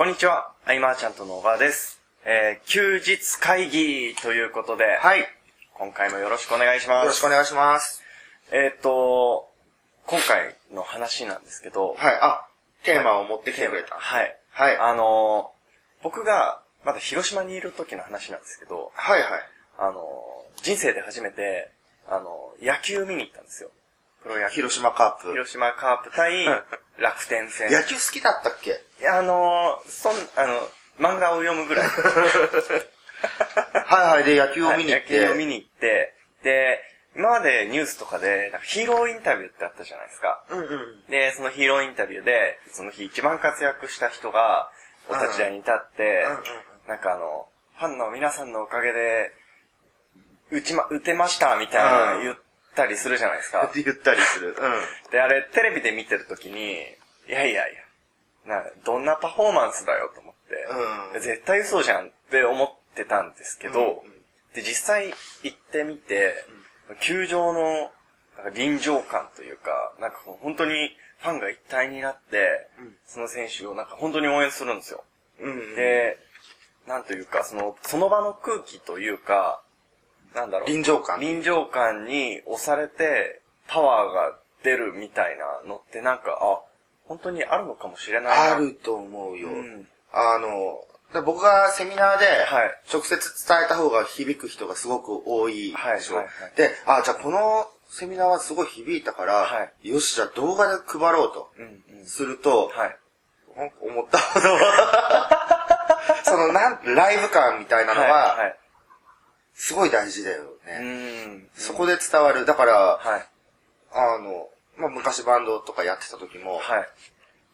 [0.00, 2.00] こんにちは、アイマーちゃんとの小川です。
[2.24, 5.20] えー、休日会議ということで、はい。
[5.20, 5.26] よ
[5.74, 7.08] 今回もよろしくお願いします。
[7.08, 8.02] ろしくお願いします。
[8.50, 9.50] えっ、と、
[10.06, 12.18] 今回の話なんですけど、はい。
[12.22, 12.46] あ、
[12.82, 13.94] テーマを持ってきてくれた。
[13.94, 14.34] はい。
[14.52, 14.78] はい。
[14.78, 19.30] あのー僕がまだ広島にいる時の話なんですけど、はいはい。
[19.80, 21.72] あのー人生で初めて、
[22.08, 23.68] あのー野球見に行ったんですよ。
[24.22, 24.54] プロ野球。
[24.54, 25.30] 広島カープ。
[25.32, 26.46] 広島カープ対
[26.96, 27.70] 楽天戦。
[27.70, 28.80] 野球好きだったっけ？
[29.00, 30.60] いや、あのーそん、あの、
[30.98, 31.88] 漫画を読むぐらい。
[33.86, 34.24] はいはい。
[34.24, 35.46] で、野球を見に行っはい野球を見て。
[35.46, 36.82] に行って、で、
[37.16, 40.44] 今までニュースとかで、ヒーローインタビューってあったじゃないですか。
[40.50, 41.04] うんうん。
[41.08, 44.70] で、そのヒーローインタビューで、その日一番活躍した人が、
[45.08, 46.44] お立ち台に立って、うんうんうん
[46.88, 47.46] なんかあの、
[47.78, 49.30] ファンの皆さんのおかげで、
[50.50, 52.36] 打ちま、打てました、みたいなうん言っ
[52.74, 53.70] たりするじゃないですか。
[53.74, 54.48] 言ったりする。
[54.48, 54.82] うん。
[55.12, 56.80] で、あれ、テレビで見てるときに、
[57.28, 57.80] いやいやいや、
[58.50, 60.40] な、どんなパフォーマンスだよと思って、
[61.14, 64.20] うん絶対嘘じゃんって思ってたんですけど、うんうん
[64.54, 66.34] で、実際行ってみて、
[67.00, 67.90] 球場の
[68.52, 75.04] 臨場感というか、なんか本当にファンが一体になって、うんその選手をなんか本当に応援するんですよ。
[75.40, 75.76] うん。
[75.76, 76.18] で、
[76.86, 79.62] なんというか、その、その場の空気というか、
[80.34, 80.68] なんだろう。
[80.68, 81.20] 臨場感。
[81.20, 86.60] 臨場感に押されて、パワーが出るみたいなのってなんか、あ、
[87.10, 88.54] 本当にあるのかもしれないな。
[88.54, 89.48] あると思うよ。
[89.48, 90.80] うんあの、
[91.12, 96.16] で僕がセミナーではい、直接伝えた方が響く人がすごく多いでしょ。
[96.16, 101.50] はいはいはいで、あ、じゃあこのセミナーはすごい響いたから、はよし、じゃあ動画で配ろうと。
[101.58, 102.06] うんうん。
[102.06, 102.96] すると、はい。
[103.56, 104.48] 思ったほど、
[106.22, 108.10] そのなん、ライブ感みたいなのはい。
[108.10, 108.56] は、はい。
[109.54, 110.78] すごい大事だようね。
[111.26, 111.50] ん。
[111.54, 112.46] そこで伝わる。
[112.46, 113.26] だから、はい。
[113.92, 114.48] あの、
[114.80, 116.88] まあ、昔バンドとかやってた時も、はい。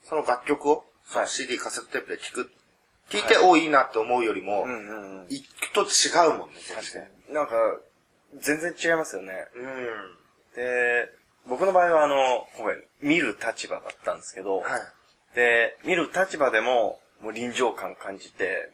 [0.04, 2.50] その楽曲を、そ CD、カセットテープで聴く、
[3.10, 5.26] 聴いて、おいいなって思うよりも、うんうんうん。
[5.28, 6.98] 行くと違うもんね、確か
[7.28, 7.34] に。
[7.34, 7.54] なんか、
[8.40, 9.32] 全然違いますよね。
[9.54, 9.62] に。
[9.62, 10.16] うん。
[10.54, 11.10] で、
[11.46, 15.36] 僕の場合はあの、今回見る立場だったんですけど、はい。
[15.36, 18.72] で、見る立場でも、もう臨場感感じて、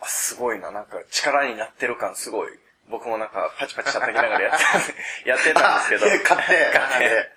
[0.00, 2.48] あ、すごいな、なんか力になってる感すごい。
[2.90, 4.64] 僕もなんかパチパチ叩きながらやって
[5.24, 6.06] た、 やってたんですけど。
[6.06, 7.30] あ 買って買って買って、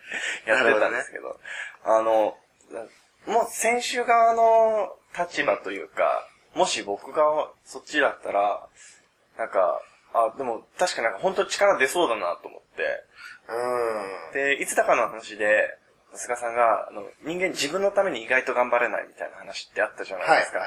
[0.46, 1.40] やってたんですけど。
[1.84, 2.38] あの、
[3.28, 8.68] もう選手側の立場というか、もし僕がそっちだったら、
[9.38, 9.82] なんか、
[10.14, 13.04] あ、でも確かなんか本当に力出そうだなと思って、
[13.48, 14.34] うん。
[14.34, 15.78] で、いつだかの話で、
[16.14, 20.60] 菅さんが、あの、人間自分のために意外と頑張れないみたいな話ってあったじゃないはいですか。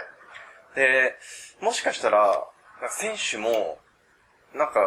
[0.75, 1.17] で、
[1.61, 2.44] もしかしたら、
[2.91, 3.78] 選手も、
[4.55, 4.81] なんか、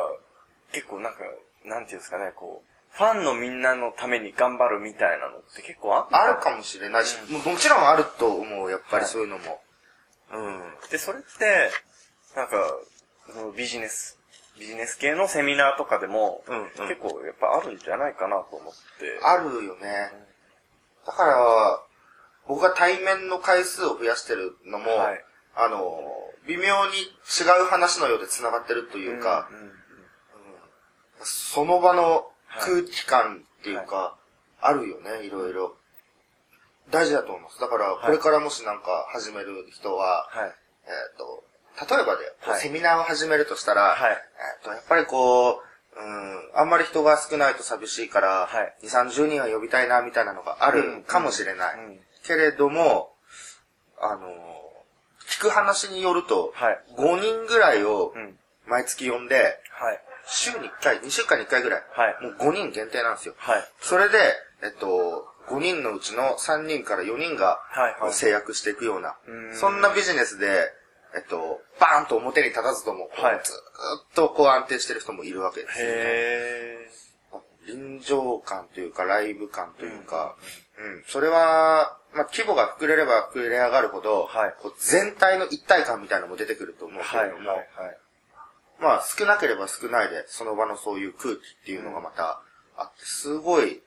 [0.72, 1.20] 結構なんか、
[1.66, 9.62] なんていうんですかね、こう、ファンのみんなのために頑張るみたいなのって結構あったあるかもしれないし、ももちろんあると思う、やっぱりそういうのも。
[10.34, 10.62] うん。
[10.90, 11.72] で、それって、
[12.36, 12.76] なんか、
[13.34, 14.18] そのビジネス、
[14.60, 19.20] ビジネス系のセミナーとかでも、うんうん結構やっぱあるんじゃないかなと思って。
[19.24, 20.12] あるよね。
[21.06, 21.82] だから、
[22.48, 26.00] 僕が対面の回数を増やしてるのも、はいあの、
[26.48, 29.72] 微妙に違う話のようで繋がってるというか、うん
[31.24, 32.26] その場の
[32.60, 34.18] 空気感っていうか、
[34.60, 35.76] あるよね、いろいろ。
[36.90, 37.60] 大事だと思います。
[37.60, 38.82] だから、これからもしなん。
[38.82, 41.44] か始める人は、えっ、と、
[41.96, 45.64] 例えばで、セミナーを始めるとしたら、えっ、と、やっぱりこう、
[45.96, 46.70] うん、あん。
[46.70, 48.50] まり人が少ないと寂しいから、
[48.82, 52.00] 2、30人は呼びたいな、みたいなのがあるかもしれない。
[52.26, 53.14] けれども、
[54.00, 54.51] あの、
[55.42, 58.38] 聞く話によると、はい5人ぐらいをうん。
[58.68, 60.00] 毎月呼んで、はい。
[60.28, 63.34] 週に1回、2週間に1回ぐらい、はいもう5人限定なんですよ。
[63.38, 63.64] はい。
[63.82, 64.18] それで、
[64.62, 70.72] えっと、5人のうちの3人から4人がはいはい制約していくような、うんそんなビジネスで、
[71.16, 75.94] えっと、バーンと表に立たずとも、はいずーっとこう安定してる人もいるわけですよね。
[75.98, 76.72] へ
[77.68, 80.71] 臨場感というか、ライブ感というか、うん、
[81.08, 87.04] それは、まあ、規模が膨れれば膨れ上がるほど、はいこう全体の一体感みたいなのも出てくると思う。
[87.04, 87.58] けれども、はい。
[87.58, 87.98] はい。
[88.80, 92.42] まあ、少なければ少ないで、その場のそういう空気っていうのがまた
[92.78, 93.82] あって、すごい、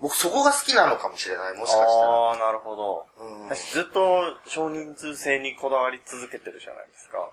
[0.00, 1.86] 僕そこが好きなのかもしれない、もしかしたら。
[1.86, 3.06] ああ、なるほど。
[3.18, 7.30] うん私ずっと少人数制にこだわり続けてるじゃないですか。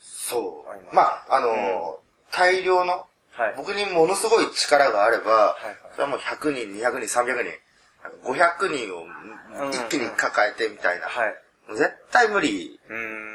[0.00, 1.02] そうま。
[1.02, 3.54] あ、あのー大量の、はい。
[3.56, 7.50] 僕にものすごい力があれば、はいはいそれはもう100人、200人、300人、
[8.24, 11.06] 500人をうん一気に抱えてみたいな。
[11.06, 11.34] はい。
[11.76, 12.80] 絶対無理。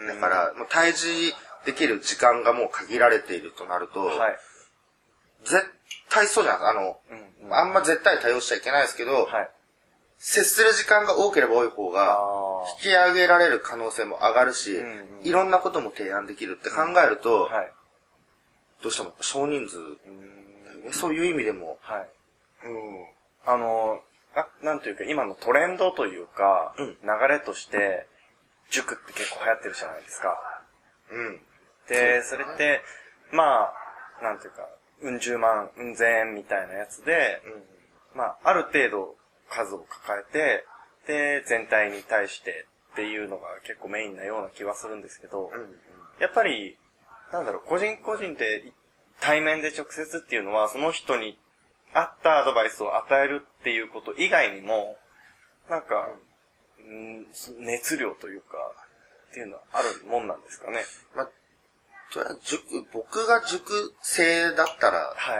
[0.07, 1.33] だから、もう対峙
[1.65, 4.37] できる時間がもう限られているとなると、はい。
[5.45, 5.63] 絶
[6.09, 6.79] 対そうじゃないですか。
[6.79, 9.49] あの、うんうんあんま絶対対応しちゃいけないですけど、はい。
[10.17, 12.19] 接する時間が多ければ多い方が、
[12.83, 17.71] 引き上げられる可能性も上がるし、うんうんいろんなことも提案できるって考えると、はい。
[18.81, 19.95] どうしても少人数、うん
[20.91, 22.09] そういう意味でも、はい。
[22.67, 23.05] うん。
[23.45, 24.14] あの、あ
[24.65, 28.07] なんというか、今のトレンドというか、うん流れとして、
[28.71, 30.35] 塾って結構流行ってるじゃないですか。
[31.11, 31.39] うん。
[31.87, 32.81] で、それって、
[33.31, 34.67] まあ、なんていうか、
[35.03, 37.43] うん十万、うん千みたいなやつで、
[38.15, 39.15] まあ、ある程度
[39.49, 40.65] 数を抱えて、
[41.05, 45.61] で、全体に対してっていうのが結構メインなような気はするんですけど、うん。
[45.61, 45.75] うん。
[46.19, 46.75] やっぱり、
[47.31, 48.73] なんだろう、個人個人で
[49.19, 51.37] 対面で直接っていうのは、その人に
[51.95, 54.97] 合ったアドバイスを与えるっていうこと以外にも、
[55.69, 56.09] なんか、
[56.79, 57.25] うん、
[57.65, 58.57] 熱量というか、
[59.31, 60.83] っていうのはあるもんなんですかね。
[61.15, 61.29] まあ、
[62.11, 62.61] それは塾、
[62.93, 65.37] 僕が塾生だったら、はい。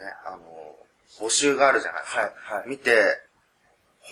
[0.00, 0.76] ね、あの、
[1.20, 2.20] 募集があるじゃないですか。
[2.20, 3.20] はいはい見て、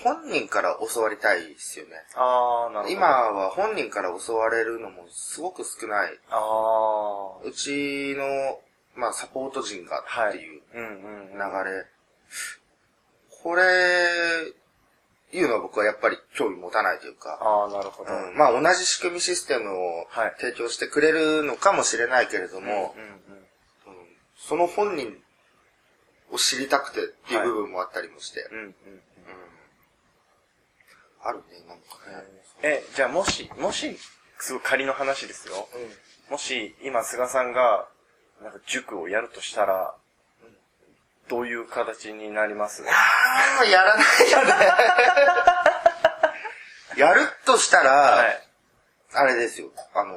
[0.02, 1.92] 本人から教わりたいですよね。
[2.14, 2.90] あー、なるほど。
[2.90, 6.18] 今は本人から教われるのもすごく少ない。
[6.30, 7.48] あー。
[7.48, 8.58] うちの、
[8.94, 11.38] まあ、サポート陣がっていううんうんうん。
[11.38, 11.86] 流れ。
[13.42, 13.62] これ、
[15.32, 18.12] いうのは僕はやっぱり興味持たないというか、あー、なるほど。
[18.12, 23.42] うん、まあ同じ仕組みシステムをはい提供してくれるのかもしれないけれども、うんうんうんうん
[24.44, 25.16] その本人
[26.32, 28.74] を知りたくてっていう部分もあったりもして、うんうんうん。
[31.22, 32.26] あるね、なんかね。
[32.62, 33.96] え、じゃあもし、もし、
[34.40, 35.68] すごい仮の話ですよ。
[36.28, 37.88] もし、今、菅さんが、
[38.42, 39.94] なんか塾をやるとしたら、
[41.28, 42.82] どういう形になります？
[42.82, 44.52] ああ、やらないよね。
[46.96, 48.48] やるとしたら、はい。
[49.14, 50.16] あれですよ、あの、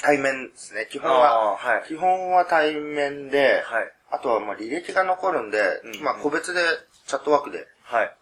[0.00, 0.88] 対面ですね。
[0.90, 3.92] 基本あは、ーはい基本は対面で、はい。
[4.10, 6.60] あとはまあ履歴が残るんで、うんまあ個別で
[7.06, 8.16] チャットワークで、はい。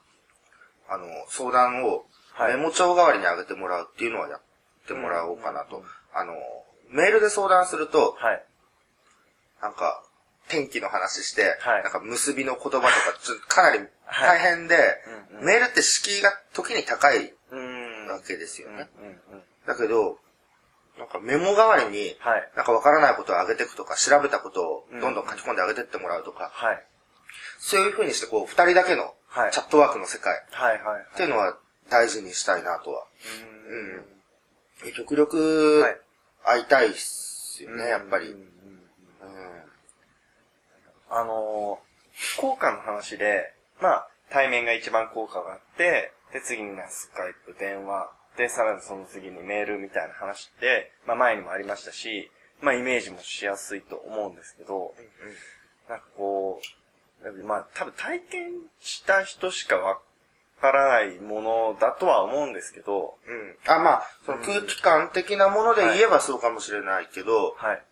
[0.88, 4.40] あの、相談をはいメモ帳代わりに上げてもらうっていうのはやっ
[4.86, 5.76] てもらおうかなと。
[5.76, 6.32] うんうんあの、
[6.90, 8.42] メールで相談すると、はい。
[9.60, 10.02] なんか、
[10.48, 12.88] 天気の話して、はいなんか結びの言葉とか、
[13.22, 14.76] ちょっとかなり大変で、
[15.06, 17.32] うんうんメールって敷居が時に高い。
[18.10, 18.88] わけですよね。
[18.98, 19.42] うんうんうん。
[19.66, 20.18] だけど、
[20.98, 22.50] なんかメモ代わりに、はい。
[22.56, 26.82] なんかわからないことを上げていくとか、調べたことをどんどん書き込んで上げてってもらうとか、はい。
[27.60, 31.16] そういう風にしてこう、二人だけのはいチャットワークの世界っ。
[31.16, 31.56] ていうのは
[31.88, 33.06] 大事にしたいなとは。
[34.82, 34.92] うーん。
[34.94, 36.00] 極力はい、
[36.44, 38.34] 会いたいっすよね、やっぱり。
[39.22, 39.28] うん。
[39.28, 39.68] うんうん
[41.10, 52.30] あのー、効果の話で、まあ、対面が一番効果があって、で、次になスカイプ、電話、で、さらにその次にメールみたいな話って、まあ前にもありましたし、
[52.60, 54.94] まあイメージもしやすいと思うんですけど、
[55.88, 56.60] なんかこ
[57.20, 59.98] う、なんかまあ多分体験した人しかわ
[60.60, 63.56] からないものだとは思うんですけど、うん。
[63.66, 67.82] あ、まあ、その空気感的なもので言えばそうかもしれないけど、はい、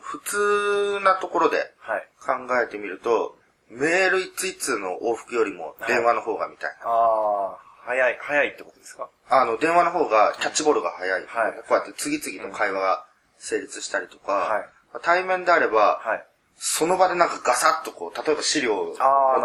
[0.00, 2.06] 普通なところではい。
[2.18, 2.32] 考
[2.62, 3.36] えてみると、
[3.68, 6.86] メール一通一通の往復よりも電話の方がみたいな。
[6.86, 9.08] ああ、早い、早いってことですか？
[9.28, 11.26] あの、電話の方がキャッチボールが早い。
[11.26, 13.04] はいこうやって次々と会話が
[13.38, 14.68] 成立したりとか、はい
[15.02, 16.26] 対面であれば、はい。
[16.56, 18.96] その場でなんかガサッとこう、例えば資料を持っ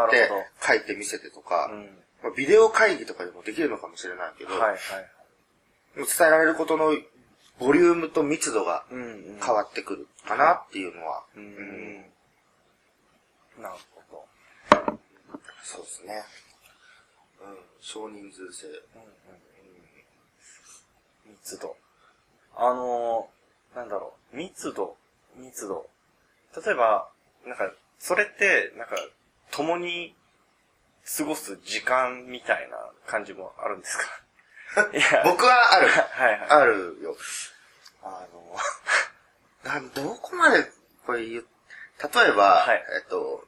[0.10, 1.70] て書いて見せてとか、
[2.36, 4.80] ビデオ会議とかでもできるのかもしれないけど、はい、はい。
[5.98, 6.94] 伝えられることの
[7.60, 8.84] ボリュームと密度が。
[8.92, 11.96] 変わってくるかなっていうのは、ううんん。
[13.62, 13.76] なる
[14.10, 14.26] ほ
[15.64, 16.24] そうですね。
[17.42, 18.68] うん、少人数制。
[18.68, 18.76] ど。
[21.26, 21.76] 密度。
[22.56, 24.96] あのー、なんだろう、密度、
[25.36, 25.90] 密度。
[26.66, 27.10] 例えば、
[27.46, 28.96] なんか、それって、なんか、
[29.52, 30.16] 共に
[31.18, 34.25] 過ごす時間みたいな感じもあるんですか？
[35.24, 35.88] 僕はある。
[35.88, 36.50] はいはい。
[36.50, 37.16] あるよ。
[38.04, 38.60] あの、
[39.74, 40.70] なんどこまで
[41.06, 41.46] これ言う、
[42.14, 43.48] 例えば、はいえっと、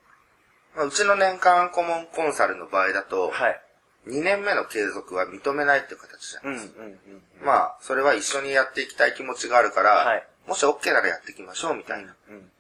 [0.75, 3.61] まあうちの年間顧問コンサルの場合だと、はい。
[4.07, 6.43] 2年目の継続は認めないっていう形じゃん。
[6.45, 7.21] うん、うん、うん。
[7.41, 12.51] まあ、それは一緒にやっていきたい気持ちがあるから、はいもし OK ならやっていきましょうみたいなうん。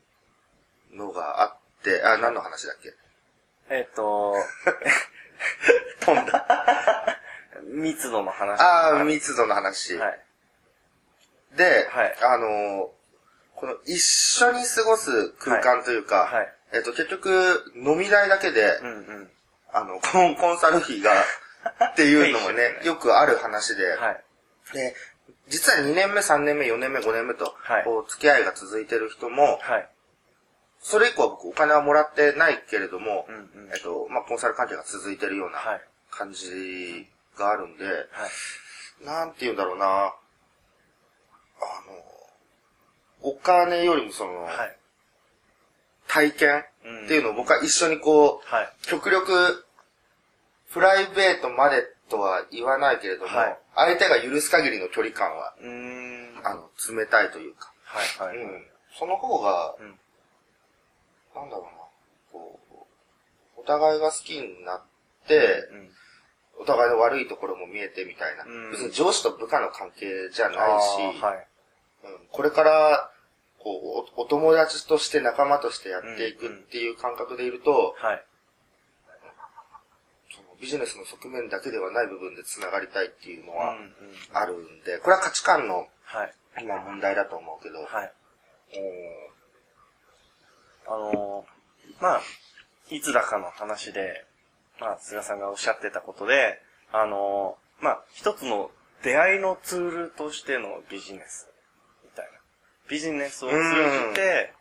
[0.97, 2.93] のがあって、あ、何の話だっけ？
[3.69, 4.35] えっと、
[6.05, 6.96] 飛んだ。
[7.77, 8.59] 密度の話。
[8.61, 9.97] ああ、密度の話。
[9.97, 10.19] はい。
[11.55, 12.91] で、はいあの、
[13.55, 19.29] この一緒に過ごす空間というか、はいはいえっと、結局、飲み代だけで、うん、うん。
[19.71, 21.11] あの、コンコンサル費が、
[21.91, 24.23] っていうのもね、よくある話で、はい。
[24.73, 24.95] で、
[25.47, 29.89] 実は2年目、3年目、4年目、5年目と、はいこう、付き合いが続いてる人も、はい。
[30.79, 35.81] それ以降は僕お金はもらってないけれども、うんうんえっと、まあ、コンサル関係が続いてるようなはい。
[36.11, 37.07] 感じ
[37.37, 39.05] があるんで、はい。
[39.05, 39.85] なんて言うんだろうな。
[39.85, 40.13] あの、
[43.21, 44.77] お金よりもその、はい。
[46.07, 46.59] 体験
[47.05, 48.69] っていうのを僕は一緒にこう、はい。
[48.83, 49.65] 極力、
[50.71, 56.41] プライベートまでとは言わないけれども、はい相手が許す限りの距離感は、うーん。
[56.43, 58.37] あの、冷たいというか、はい、はい。
[58.37, 58.65] うん。
[58.97, 59.99] その方が、うん
[61.35, 61.69] なんだろうな、
[62.31, 62.59] こ
[63.57, 64.81] う、お互いが好きになっ
[65.27, 65.89] て、うん。
[66.59, 68.43] お互いの悪いところも見えてみたいな。
[68.43, 71.47] うん別に上司と部下の関係じゃないし、はい。
[72.03, 73.11] うんこれから、
[73.59, 78.23] こうお、お友達として仲間としてやっていくっていう感覚でいると、はい。
[80.31, 83.93] そのビジネスの側面だけではない部分で繋がりたいっていうのはうんうん
[84.33, 86.33] あるんで、これは価値観のはい。
[86.59, 88.13] 今問題だと思うけど、はい。
[88.77, 89.27] うん
[90.87, 91.57] あのー
[92.01, 92.21] まあ、
[92.89, 94.25] いつだかの話で、
[94.79, 96.59] まあ、菅さんがおっしゃってたことで、
[96.91, 98.71] あのーまあ、一つの
[99.03, 101.47] 出会いのツールとしてのビジネス、
[102.03, 102.31] みたいな。
[102.89, 103.61] ビジネスを通じ
[104.15, 104.53] て、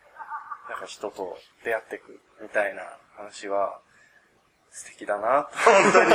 [0.68, 2.82] なんか人と出会っていく、みたいな
[3.16, 3.80] 話は、
[4.70, 6.10] 素敵だな、本当に。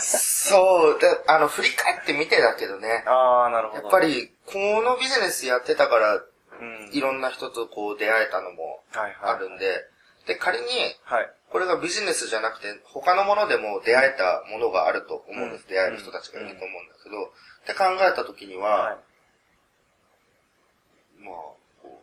[0.00, 3.02] そう、で、あの、振り返ってみてだけどね。
[3.06, 3.82] ああ、なるほど。
[3.82, 6.20] やっぱ、り、このビジネスやってたから、う
[6.64, 6.90] ん。
[6.92, 9.34] いろんな人とこう出会えたのもはいはい。
[9.36, 9.58] あるん
[10.28, 10.66] で、で、仮に、
[11.04, 11.30] はい。
[11.50, 15.62] これがビジネスじゃなくて、他のものでも出会えたものがあると思うんです。
[15.62, 18.96] うん出会える人たちがいると思うんだけど、って考えたときには、はい。
[21.24, 21.34] まあ、
[21.82, 22.02] こ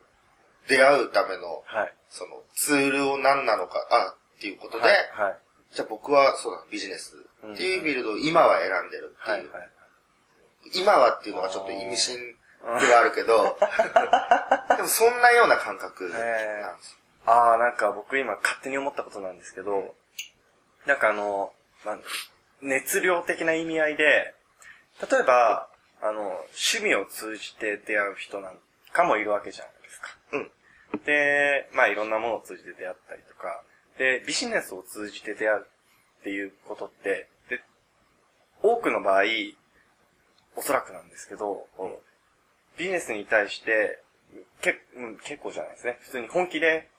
[0.65, 1.94] う、出会うための、はい。
[2.10, 4.94] その、ツールを何なのか、あ、っていうことで、はい。
[5.13, 5.38] はい。
[5.72, 7.15] じゃあ僕は、そうだ、ビジネス
[7.53, 9.41] っていうフィールドを今は選んでるってはい。
[9.41, 9.51] いう。
[9.51, 9.70] はい。
[10.74, 12.36] 今はっていうのがちょっと意味深
[12.79, 13.58] ではあるけど、
[14.75, 16.98] でもそんなような感覚なんですよ。
[17.25, 19.96] ああ、なんか僕今勝手に思ったことなんですけど、
[20.86, 21.51] なんかあの、
[21.86, 22.10] なんだろ
[22.62, 24.34] う熱量的な意味合いで、
[25.12, 25.70] 例えば、
[26.01, 28.58] あの、趣味を通じて出会う人なん
[28.94, 30.08] かもいるわけじゃないですか。
[30.34, 30.51] うん。
[31.05, 33.63] で、まあいろんなものを通じて出会ったりとか、
[33.98, 35.65] で、ビジネスを通じて出会う
[36.20, 37.62] っていうことって、で、
[38.62, 39.24] 多くの場合、
[40.55, 44.00] おそらくなんですけど、こうビジネスに対して、
[44.62, 45.98] け、うん、結構じゃないですね。
[46.01, 46.89] 普通に本気で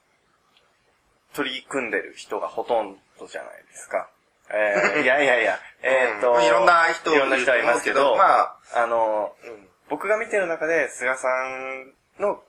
[1.37, 4.09] 取り組んでる人がほとんどじゃないですか。
[4.49, 12.43] えー、 いやいやいや、えーっと、うんいろんな人いろんな人はいますけど、まあ、あの、うん僕が見てる中で、菅さんの、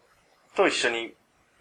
[0.57, 1.14] と一緒に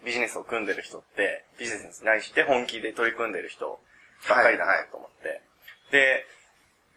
[0.03, 3.79] ビジネスを組んでる人って、ビジネスに対して本気で取り組んでる人
[4.27, 5.41] ばっかりだなと思って。
[5.91, 6.25] で、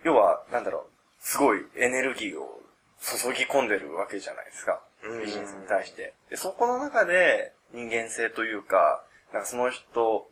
[0.02, 0.84] 要は、なんだろう、
[1.20, 2.62] すごいエネルギーを
[3.02, 4.80] 注ぎ込んでるわけじゃないですか。
[5.02, 6.14] うんビジネスに対して。
[6.30, 10.26] で、そこの中で人間性というか、なんかその人、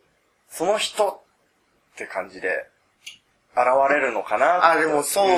[0.49, 1.07] その人
[1.93, 2.67] って感じで、
[3.55, 5.29] 現れるのかなあ、でもそう、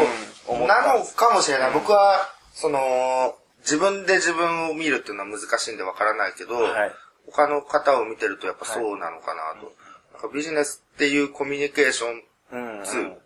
[0.47, 1.71] 思ったなんのかもしれない。
[1.71, 6.91] 僕は、その、自分で自分を見るっていうのは難しいんでわからないけど、はい。
[7.27, 9.71] 他の方を見てるとやっぱそうなのかなと。
[10.13, 12.85] なんかビジネスっていうコミュニケーションうん、うん。
[12.85, 13.21] ツール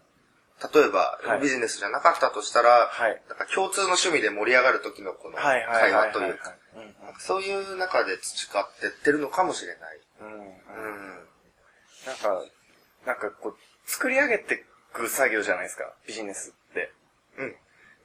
[0.73, 6.11] 例えば、はいビジネスじゃなかったとしたら、はいなんか共通の趣味で盛り上がる時のこのはいはいはい会はい。
[6.11, 6.59] 話というか、うんうん
[7.19, 9.99] そういう中で培ってってるのかもしれない。
[10.21, 11.27] うんうんうん。
[12.05, 12.43] なんか、
[13.05, 14.57] なんかこう、作り上げてい
[14.93, 16.91] く作業じゃないですか、ビジネスって。
[17.37, 17.55] うん。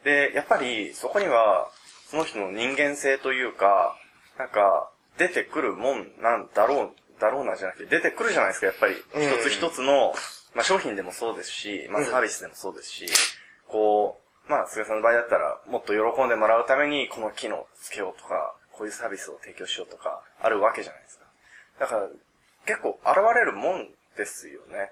[0.05, 1.71] で、やっぱりそこには、
[2.11, 3.97] その人の人間性というか、
[4.39, 8.95] なんか、出てくるもんなんだろう、だろうなじゃなくて、出てくるじゃないですか、やっぱり。
[8.95, 10.15] うん一つ一つの、
[10.55, 13.07] まあ商品でもそうですし、まあサービスでもそうですし、
[13.69, 21.27] こう、まあ菅さんの場合だったら、もっと喜んでもらうために、この機能つけようとか、こういうサービスを提供しようとか、あるわけじゃないですか。
[21.81, 22.09] だから、
[22.65, 24.91] 結構現れるもんですよね。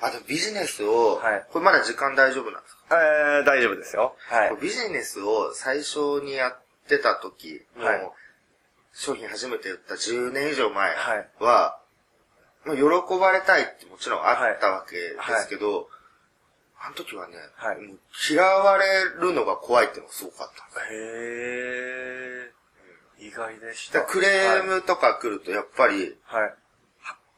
[0.00, 4.16] あとビジネスを、はいこれまだ時間大丈夫なんですか、えー、大丈夫ですよ。
[4.18, 4.56] はい。
[4.60, 8.12] ビジネスを最初にやってた時、はいもう
[8.92, 11.78] 商品初めて売った10年以上前はいは、
[12.64, 12.82] まあ、喜
[13.20, 15.88] ばれたいってもちろんあったわけですけど、
[16.82, 22.33] あの時はね、はいもう嫌われるのが怖いっていうのがすごかったんですへー。
[23.18, 24.02] 意外でした。
[24.02, 26.42] クレームとか来るとやっぱり、はい。
[26.42, 26.54] はい。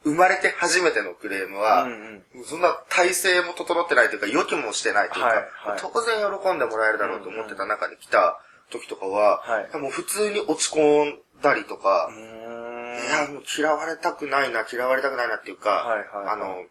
[0.04, 8.38] 生まれて初めてのクレームは、うんうんそんな体制も整ってないというか、予期もしてないというか、はいはい当然喜んでもらえるだろうと思ってた中に来た
[8.71, 12.11] 時とかは、はいもう普通に落ち込んだりとか。
[12.12, 16.64] いや、もう嫌われたくないな、嫌われたくないなっていうか、はいはいはいあの、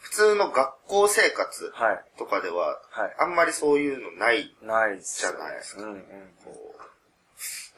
[0.00, 2.00] 普通の学校生活はい。
[2.18, 4.44] とかでは、はいあんまりそういうのない。
[4.44, 6.02] じゃないですかうんうん。
[6.44, 6.77] こう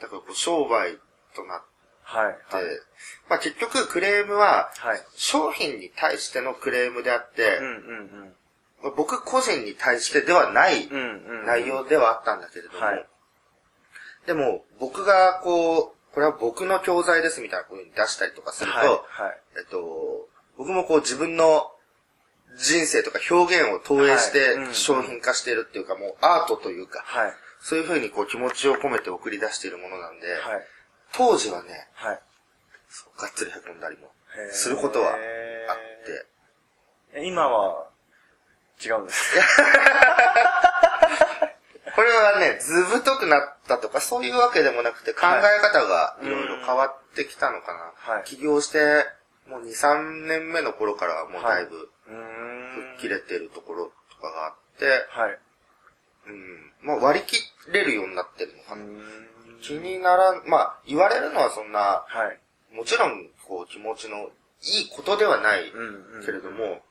[0.01, 0.97] だからこう商売
[1.35, 1.65] となって、
[2.03, 2.25] はい。
[2.25, 2.35] はい。
[3.29, 5.01] まあ結局クレームは、はい。
[5.15, 8.93] 商品に対してのクレームであって、うんうんうん。
[8.97, 10.89] 僕個人に対してではない。
[11.45, 13.05] 内容ではあったんだけれども、はい
[14.25, 18.87] でも僕がこう、これは僕の教材ですみたいなことに出したりとかすると、はい。
[18.87, 19.01] はい。
[19.57, 20.27] えっと、
[20.57, 21.71] 僕もこう自分の
[22.57, 27.33] 人生とか表現を投影して商品化しているっていうか、もうアートというか、はい。
[27.61, 30.61] そういうふうにこう気持ちを込めて送り出しているものなんで、はい。
[31.13, 32.19] 当時はね、はい。
[33.17, 34.09] がっつり凹んだりも
[34.51, 36.25] することはあって、
[37.13, 37.87] え今は、
[38.83, 39.35] 違うんです。
[41.95, 48.13] これはね、ずぶとくなったとかそういうわけでもなくて考え方がいろいろ変わってきたのかな。
[48.13, 49.05] はい起業して、
[49.45, 51.91] もう2、3年目の頃からはもうだいぶ。
[52.07, 55.39] 吹っ切れてるところとかがあって、はい。
[56.27, 57.37] うん、まあ割り切
[57.71, 58.85] れるようになってるのかな。
[59.61, 62.31] 気にならん、まあ言われるのはそんな、は
[62.71, 62.75] い。
[62.75, 64.29] もちろんこう気持ちの
[64.61, 66.81] いいことではないうんうんけれども、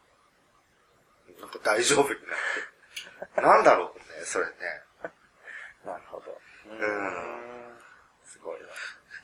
[1.41, 2.19] なんか大丈夫になっ
[3.35, 3.41] て。
[3.41, 4.53] なんだろうね、それね。
[5.85, 6.31] なるほど。
[6.67, 7.79] ううんーん。
[8.25, 8.67] すごいな。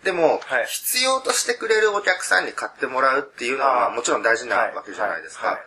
[0.05, 5.59] でも、はい必要としてくれるお客さんに買ってもらうっていうのは、もちろん大事なはいわけじゃないですか。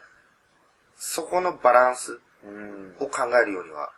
[0.95, 2.95] そこのバランスうん。
[2.99, 3.91] を考えるようには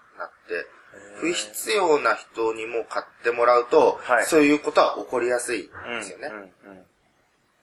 [1.20, 6.28] 不必要な人にも買ってもらうと、はいそういうことは起こりやすいんですよね。
[6.28, 6.82] うんうん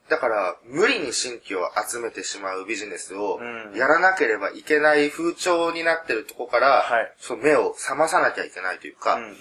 [0.09, 9.35] だから、無理に新規を集めてしまうビジネスをうんやらなければいけない風潮になってるとこから、はいその目を覚まさなきゃいけないというか、うんうんうん。
[9.35, 9.37] うん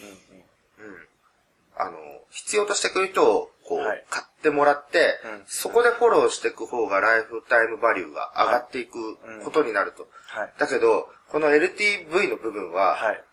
[1.78, 1.98] あの、
[2.32, 10.10] 必要としてくる人を、こう、はい買ってもらって、うんそこでフォローしていく方がライフタイムバリューが上がっていくことになると。
[10.28, 10.54] はい。
[10.60, 13.24] だけど、この LTV の部分は、はい。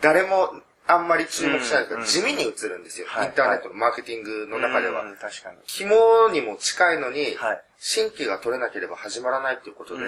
[0.00, 0.50] 誰も
[0.86, 3.06] あんまり注目しないん地味に映るんですよ。
[3.08, 5.04] はいインターネットのマーケティングの中では。
[5.04, 5.58] うん確かに。
[5.66, 7.62] 肝にも近いのに、はい。
[7.78, 10.04] 新規が取れなければ始まらないっていうことで。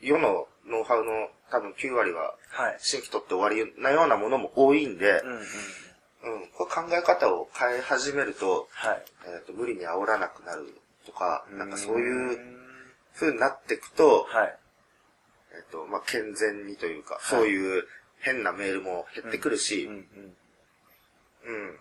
[0.00, 2.76] 世のノウハウの多分9割ははい。
[2.78, 5.40] 新規取って終わりなようなものも多いんで、うん
[6.56, 9.02] これ考え方を変え始めると、はい。
[9.26, 10.74] えっ、と、無理に煽らなくなる
[11.06, 12.38] とか、なんかそういうう
[13.14, 14.36] 風になっていくと、ん。
[14.36, 14.58] はい。
[15.54, 17.84] えっ、と、まあ、健全にというか、そういう
[18.20, 21.76] 変なメールも減ってくるし、うん。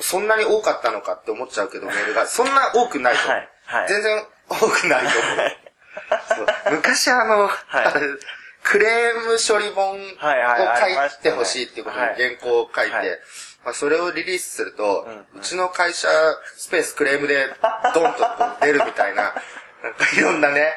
[0.00, 2.26] そんなに多かったのかって思っちゃうけど、メールが。
[2.28, 3.36] そんな多くないと思う。
[3.36, 3.48] はい。
[3.64, 3.88] はい。
[3.88, 5.68] 全然多くないと思う。
[6.28, 7.92] そう昔あの、はい
[8.60, 13.08] クレーム処理本を書いてほしいっていうことではい原稿を書いて、はい
[13.64, 16.08] まあ、それをリリースすると、うちの会社
[16.56, 17.46] スペースクレームで
[17.94, 18.18] ドンと
[18.60, 19.34] 出るみたいな、
[19.82, 20.74] なんかいろんなね、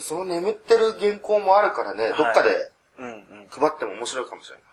[0.00, 2.70] その眠ってる原稿もあるからね、どっかで。
[3.50, 4.64] 配っても面白いかもしれない。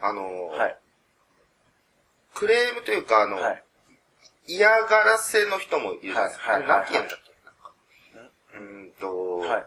[0.00, 0.76] あの、はい。
[2.34, 3.62] クレームというか、あの、はい。
[4.46, 6.52] 嫌がらせの人もいるじゃないですか。
[6.52, 7.72] はいはいあれなんて言うんだっけなんか
[8.54, 9.66] うーんと、はい。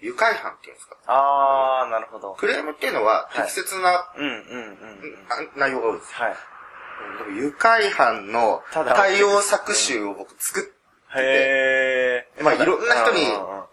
[0.00, 0.96] 愉快犯っていうんですか。
[1.06, 2.34] あー、なるほど。
[2.34, 5.26] クレームっていうのははい適切な、うんうんうんうん。
[5.28, 6.14] あ内容が多いです。
[6.14, 6.36] はい。
[7.18, 10.78] でも愉快犯の対応作集を僕作っ
[11.16, 12.44] へー。
[12.44, 13.26] まあいろんな人に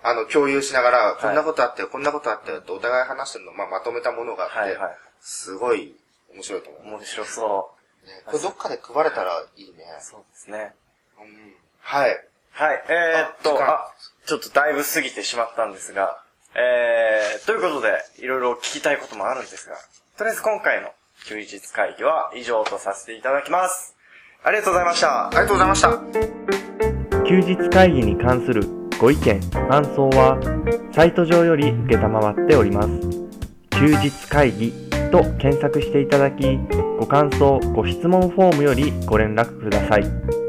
[0.08, 4.98] あの、共有しながら、いこんなことあったよ、こんなことあったよってお互い話してるのを、まあ、まとめたものがあって、はいはい。
[5.20, 5.96] すごい
[6.34, 6.84] 面白いと思う。
[6.84, 10.04] ね面白そこれどっかで配れたらいいねう。。
[10.04, 10.76] そうですね。
[11.20, 12.24] うんはい。
[12.52, 13.92] はい、えー、っと、あ、
[14.26, 16.22] ちょっとだいぶ過ぎてしまったんですが、
[16.56, 19.76] えー、ということで、いろいろ聞きたいこともあるんですが、
[20.18, 20.92] とりあえず今回の
[21.26, 23.96] 休日会議は以上とさせていただきます。
[24.44, 25.30] ありがとうございましたあ。
[25.32, 25.90] りがとうございました。
[27.28, 30.40] 休日会議に関するご意見、感想は、
[30.94, 32.90] サイト上より受けたまわっております。
[33.72, 34.72] 休日会議
[35.12, 36.58] と検索していただき、
[36.98, 40.45] ご感想、ご質問フォームよりご連絡ください。